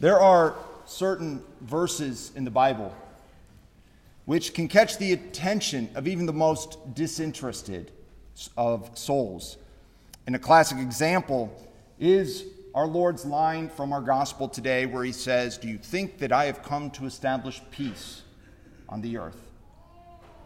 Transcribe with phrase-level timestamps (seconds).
[0.00, 0.54] There are
[0.86, 2.94] certain verses in the Bible
[4.24, 7.90] which can catch the attention of even the most disinterested
[8.56, 9.58] of souls.
[10.26, 11.52] And a classic example
[11.98, 12.44] is
[12.74, 16.44] our Lord's line from our gospel today, where he says, Do you think that I
[16.44, 18.22] have come to establish peace
[18.88, 19.50] on the earth?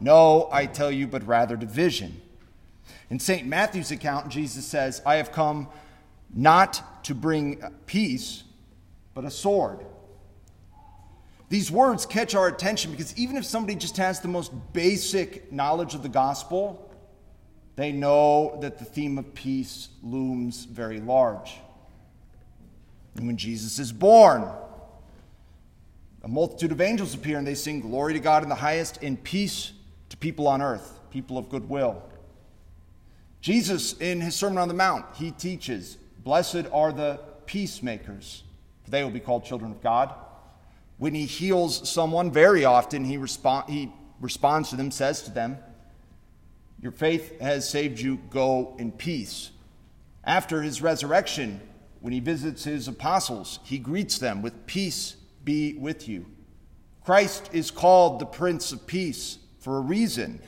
[0.00, 2.20] No, I tell you, but rather division.
[3.10, 3.46] In St.
[3.46, 5.68] Matthew's account, Jesus says, I have come
[6.34, 8.44] not to bring peace,
[9.14, 9.84] but a sword.
[11.48, 15.94] These words catch our attention because even if somebody just has the most basic knowledge
[15.94, 16.90] of the gospel,
[17.76, 21.54] they know that the theme of peace looms very large.
[23.16, 24.48] And when Jesus is born,
[26.22, 29.22] a multitude of angels appear and they sing, Glory to God in the highest, and
[29.22, 29.72] peace
[30.08, 32.02] to people on earth, people of goodwill.
[33.40, 38.43] Jesus, in his Sermon on the Mount, he teaches, Blessed are the peacemakers,
[38.84, 40.14] for they will be called children of God.
[40.98, 45.58] When he heals someone, very often he, respond, he responds to them, says to them,
[46.80, 49.50] Your faith has saved you, go in peace.
[50.22, 51.60] After his resurrection,
[52.00, 56.26] when he visits his apostles, he greets them with, Peace be with you.
[57.04, 60.40] Christ is called the Prince of Peace for a reason.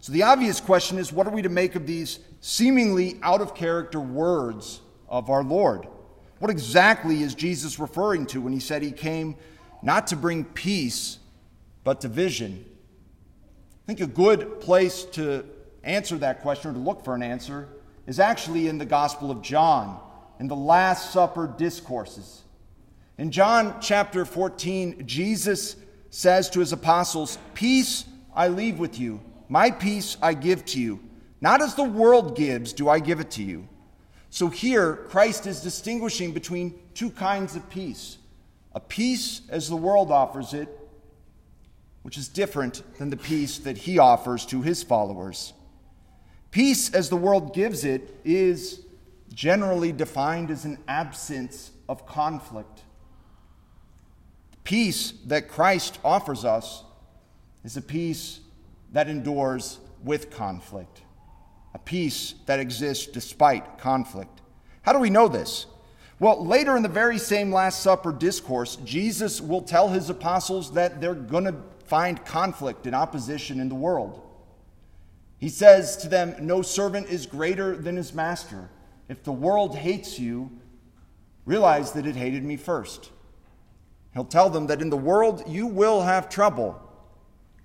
[0.00, 3.54] So the obvious question is what are we to make of these seemingly out of
[3.54, 5.86] character words of our Lord?
[6.38, 9.36] What exactly is Jesus referring to when he said he came
[9.82, 11.18] not to bring peace,
[11.84, 12.64] but division?
[13.84, 15.46] I think a good place to
[15.82, 17.68] answer that question or to look for an answer
[18.06, 20.00] is actually in the Gospel of John,
[20.38, 22.42] in the Last Supper discourses.
[23.18, 25.76] In John chapter 14, Jesus
[26.10, 31.00] says to his apostles, Peace I leave with you, my peace I give to you.
[31.40, 33.68] Not as the world gives, do I give it to you.
[34.36, 38.18] So here, Christ is distinguishing between two kinds of peace
[38.74, 40.68] a peace as the world offers it,
[42.02, 45.54] which is different than the peace that he offers to his followers.
[46.50, 48.82] Peace as the world gives it is
[49.32, 52.82] generally defined as an absence of conflict.
[54.64, 56.84] Peace that Christ offers us
[57.64, 58.40] is a peace
[58.92, 61.00] that endures with conflict,
[61.76, 64.40] a peace that exists despite conflict.
[64.80, 65.66] How do we know this?
[66.18, 71.02] Well, later in the very same Last Supper discourse, Jesus will tell his apostles that
[71.02, 74.22] they're going to find conflict and opposition in the world.
[75.36, 78.70] He says to them, No servant is greater than his master.
[79.10, 80.50] If the world hates you,
[81.44, 83.10] realize that it hated me first.
[84.14, 86.80] He'll tell them that in the world you will have trouble,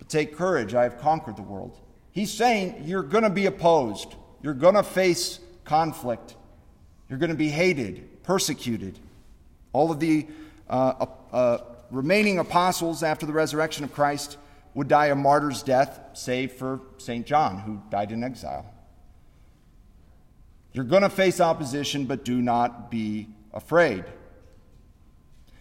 [0.00, 1.78] but take courage, I have conquered the world.
[2.12, 6.34] He's saying you're going to be opposed, you're going to face conflict,
[7.08, 8.98] you're going to be hated, persecuted.
[9.72, 10.26] All of the
[10.68, 11.58] uh, uh,
[11.90, 14.36] remaining apostles after the resurrection of Christ
[14.74, 17.26] would die a martyr's death, save for St.
[17.26, 18.66] John, who died in exile.
[20.72, 24.04] You're going to face opposition, but do not be afraid.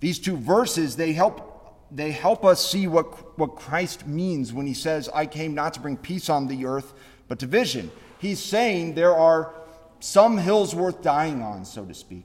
[0.00, 1.49] These two verses, they help,
[1.90, 5.80] they help us see what, what Christ means when he says, I came not to
[5.80, 6.92] bring peace on the earth,
[7.28, 7.90] but division.
[8.18, 9.54] He's saying there are
[10.00, 12.24] some hills worth dying on, so to speak.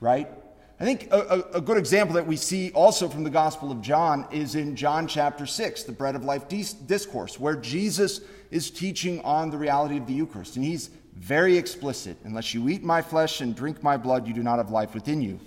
[0.00, 0.28] Right?
[0.78, 4.26] I think a, a, good example that we see also from the Gospel of John
[4.32, 9.50] is in John chapter 6, the Bread of Life discourse, where Jesus is teaching on
[9.50, 10.56] the reality of the Eucharist.
[10.56, 14.42] And he's very explicit unless you eat my flesh and drink my blood, you do
[14.42, 15.38] not have life within you.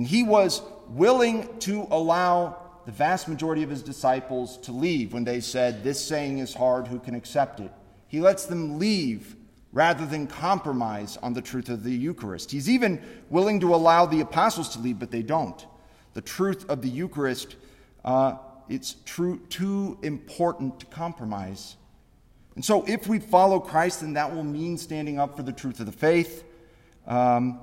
[0.00, 2.56] And he was willing to allow
[2.86, 6.86] the vast majority of his disciples to leave when they said, This saying is hard,
[6.86, 7.70] who can accept it?
[8.08, 9.36] He lets them leave
[9.74, 12.50] rather than compromise on the truth of the Eucharist.
[12.50, 15.66] He's even willing to allow the apostles to leave, but they don't.
[16.14, 17.56] The truth of the Eucharist,
[18.02, 18.36] uh,
[18.70, 21.76] it's true, too important to compromise.
[22.54, 25.78] And so, if we follow Christ, then that will mean standing up for the truth
[25.78, 26.44] of the faith.
[27.06, 27.60] Um,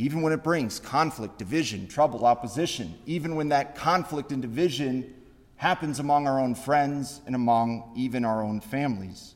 [0.00, 5.14] even when it brings conflict, division, trouble, opposition, even when that conflict and division
[5.56, 9.34] happens among our own friends and among even our own families.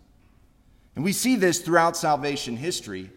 [0.97, 3.11] And we see this throughout salvation history.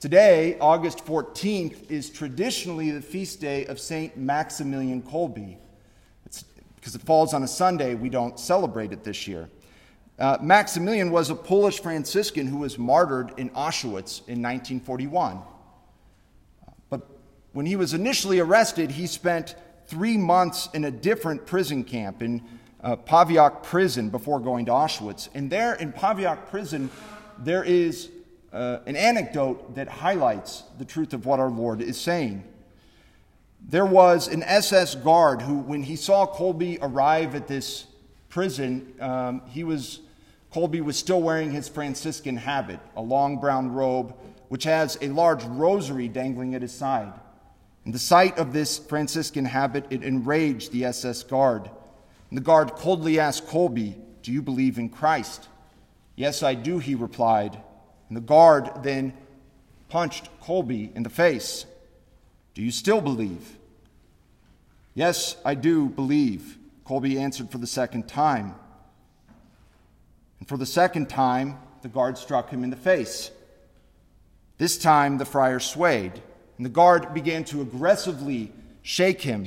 [0.00, 4.16] Today, August 14th, is traditionally the feast day of St.
[4.16, 5.58] Maximilian Kolbe.
[6.24, 6.44] It's,
[6.76, 9.50] because it falls on a Sunday, we don't celebrate it this year.
[10.18, 15.42] Uh, Maximilian was a Polish Franciscan who was martyred in Auschwitz in 1941.
[17.54, 19.54] When he was initially arrested, he spent
[19.86, 22.42] three months in a different prison camp in
[22.82, 25.28] uh, Pawiak prison before going to Auschwitz.
[25.34, 26.90] And there in Pawiak prison,
[27.38, 28.10] there is
[28.52, 32.42] uh, an anecdote that highlights the truth of what our Lord is saying.
[33.60, 37.86] There was an SS guard who, when he saw Kolbe arrive at this
[38.30, 40.00] prison, um, he was
[40.52, 44.12] Kolbe was still wearing his Franciscan habit, a long brown robe,
[44.48, 47.12] which has a large rosary dangling at his side.
[47.84, 51.70] And the sight of this Franciscan habit, it enraged the SS guard.
[52.30, 55.48] And the guard coldly asked Kolbe, Do you believe in Christ?
[56.16, 57.60] Yes, I do, he replied.
[58.08, 59.12] And the guard then
[59.88, 61.66] punched Kolbe in the face.
[62.54, 63.58] Do you still believe?
[64.94, 66.56] Yes, I do believe,
[66.86, 68.54] Kolbe answered for the second time.
[70.38, 73.30] And for the second time, the guard struck him in the face.
[74.56, 76.22] This time, the friar swayed,
[76.56, 78.52] and the guard began to aggressively
[78.82, 79.46] shake him.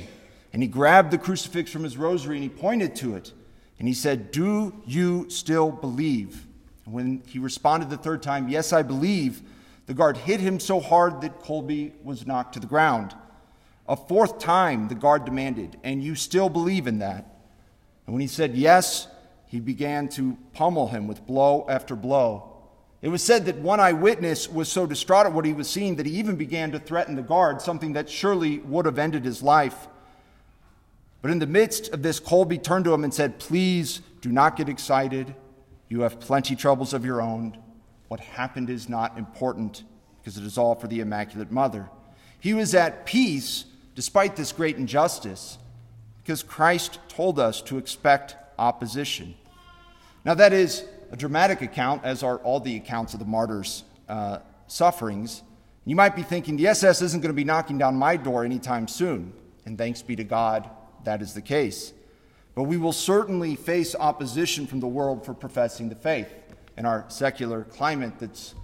[0.52, 3.32] And he grabbed the crucifix from his rosary and he pointed to it.
[3.78, 6.46] And he said, Do you still believe?
[6.84, 9.42] And when he responded the third time, Yes, I believe,
[9.86, 13.14] the guard hit him so hard that Kolbe was knocked to the ground.
[13.88, 17.24] A fourth time, the guard demanded, And you still believe in that?
[18.06, 19.06] And when he said yes,
[19.46, 22.47] he began to pummel him with blow after blow.
[23.00, 26.06] It was said that one eyewitness was so distraught at what he was seeing that
[26.06, 29.86] he even began to threaten the guard, something that surely would have ended his life.
[31.22, 34.56] But in the midst of this, Kolbe turned to him and said, Please do not
[34.56, 35.34] get excited.
[35.88, 37.56] You have plenty troubles of your own.
[38.08, 39.84] What happened is not important
[40.20, 41.88] because it is all for the Immaculate Mother.
[42.40, 43.64] He was at peace
[43.94, 45.58] despite this great injustice,
[46.22, 49.34] because Christ told us to expect opposition.
[50.24, 54.38] Now, that is a dramatic account, as are all the accounts of the martyrs' uh,
[54.66, 55.42] sufferings.
[55.84, 58.88] You might be thinking, the SS isn't going to be knocking down my door anytime
[58.88, 59.32] soon.
[59.64, 60.68] And thanks be to God,
[61.04, 61.92] that is the case.
[62.54, 66.28] But we will certainly face opposition from the world for professing the faith
[66.76, 68.54] in our secular climate that's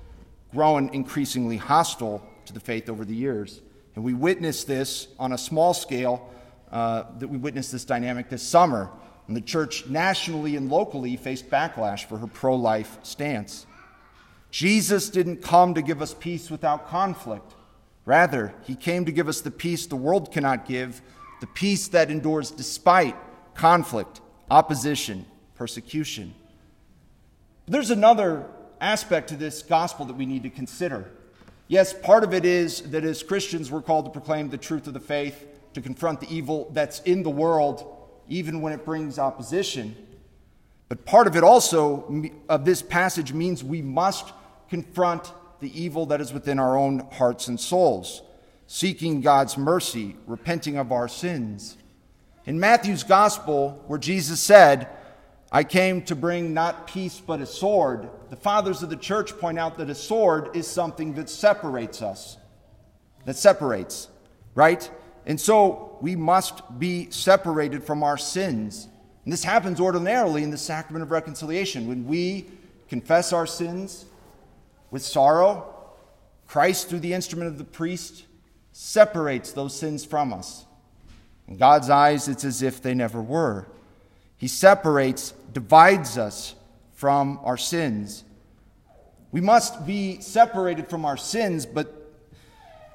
[0.52, 3.60] grown increasingly hostile to the faith over the years.
[3.94, 6.30] And we witnessed this on a small scale,
[6.70, 8.90] uh, that we witnessed this dynamic this summer.
[9.26, 13.66] And the church nationally and locally faced backlash for her pro life stance.
[14.50, 17.54] Jesus didn't come to give us peace without conflict.
[18.04, 21.00] Rather, he came to give us the peace the world cannot give,
[21.40, 23.16] the peace that endures despite
[23.54, 25.24] conflict, opposition,
[25.54, 26.34] persecution.
[27.64, 28.46] But there's another
[28.80, 31.10] aspect to this gospel that we need to consider.
[31.66, 34.92] Yes, part of it is that as Christians, we're called to proclaim the truth of
[34.92, 37.93] the faith, to confront the evil that's in the world,
[38.28, 39.96] even when it brings opposition.
[40.88, 44.32] But part of it also, of this passage, means we must
[44.68, 48.22] confront the evil that is within our own hearts and souls,
[48.66, 51.76] seeking God's mercy, repenting of our sins.
[52.44, 54.88] In Matthew's gospel, where Jesus said,
[55.50, 58.10] I came to bring not peace but a sword.
[58.28, 62.36] The fathers of the church point out that a sword is something that separates us,
[63.24, 64.08] that separates,
[64.54, 64.90] right?
[65.26, 68.88] And so we must be separated from our sins.
[69.24, 71.88] And this happens ordinarily in the sacrament of reconciliation.
[71.88, 72.46] When we
[72.88, 74.04] confess our sins
[74.90, 75.74] with sorrow,
[76.46, 78.24] Christ, through the instrument of the priest,
[78.72, 80.66] separates those sins from us.
[81.48, 83.66] In God's eyes, it's as if they never were.
[84.36, 86.54] He separates, divides us
[86.92, 88.24] from our sins.
[89.32, 92.12] We must be separated from our sins, but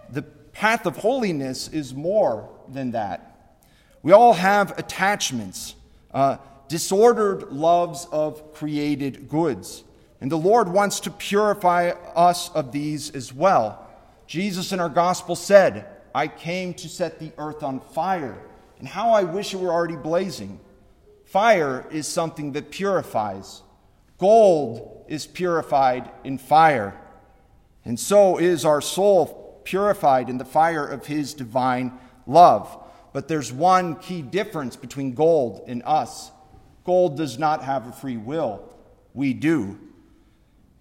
[0.10, 0.22] the
[0.60, 3.56] path of holiness is more than that.
[4.04, 5.74] We all have attachments,
[6.14, 6.36] uh,
[6.68, 9.86] disordered loves of created goods.
[10.20, 13.88] And the Lord wants to purify us of these as well.
[14.28, 18.38] Jesus in our gospel said, I came to set the earth on fire.
[18.80, 20.60] And how I wish it were already blazing.
[21.24, 23.62] Fire is something that purifies.
[24.18, 27.00] Gold is purified in fire.
[27.86, 29.39] And so is our soul
[29.70, 31.94] purified in the fire of His divine
[32.26, 32.78] love.
[33.14, 36.32] But there's one key difference between gold and us
[36.90, 38.68] gold does not have a free will,
[39.14, 39.78] we do.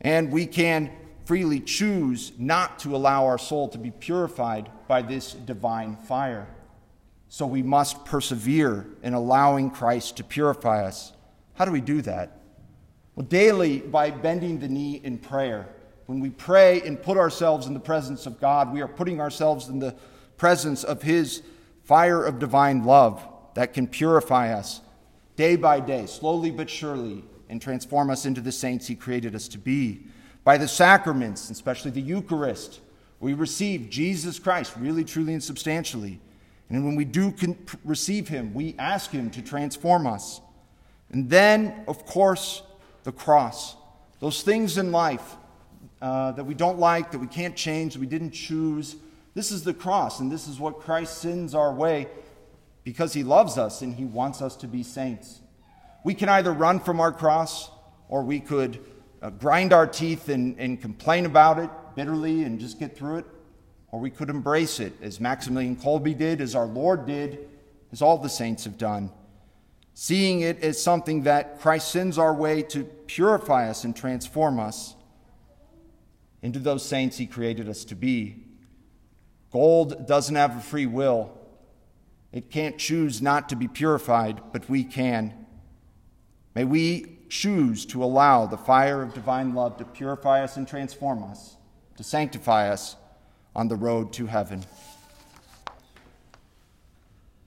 [0.01, 0.91] And we can
[1.27, 6.49] freely choose not to allow our soul to be purified by this divine fire.
[7.29, 11.13] So we must persevere in allowing Christ to purify us.
[11.53, 12.41] How do we do that?
[13.15, 15.69] Well, daily by bending the knee in prayer.
[16.09, 19.69] When we pray and put ourselves in the presence of God, we are putting ourselves
[19.69, 19.95] in the
[20.39, 21.43] presence of His
[21.85, 23.23] fire of divine love
[23.53, 24.81] that can purify us
[25.37, 29.49] day by day, slowly but surely, and transform us into the saints He created us
[29.49, 30.07] to be.
[30.45, 32.81] By the sacraments, especially the Eucharist,
[33.21, 36.21] we receive Jesus Christ really, truly, and substantially.
[36.71, 37.35] And when we do
[37.85, 40.41] receive Him, we ask Him to transform us.
[41.11, 42.63] And then, of course,
[43.03, 43.77] the cross.
[44.21, 45.37] Those things in life
[46.01, 48.97] uh, that we don't like, that we can't change, that we didn't choose.
[49.35, 52.09] This is the cross, and this is what Christ sends our way
[52.85, 55.41] because he loves us and he wants us to be saints.
[56.05, 57.71] We can either run from our cross
[58.09, 58.79] or we could
[59.21, 63.27] uh, grind our teeth and, and complain about it bitterly and just get through it,
[63.91, 67.49] or we could embrace it as Maximilian Kolbe did, as our Lord did,
[67.93, 69.11] as all the saints have done,
[69.95, 74.95] seeing it as something that Christ sends our way to purify us and transform us
[76.43, 78.45] into those saints he created us to be.
[79.51, 81.33] Gold doesn't have a free will.
[82.33, 85.47] It can't choose not to be purified, but we can.
[86.55, 91.23] May we choose to allow the fire of divine love to purify us and transform
[91.23, 91.57] us,
[91.97, 92.97] to sanctify us
[93.55, 94.65] on the road to heaven.